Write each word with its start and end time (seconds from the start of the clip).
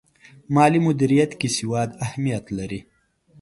مالي 0.53 0.79
مدیریت 0.87 1.31
کې 1.39 1.47
سواد 1.57 1.89
اهمیت 2.05 2.45
لري. 2.57 2.79